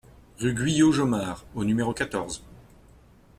[0.39, 2.41] Rue Guyot Jomard au numéro quatorze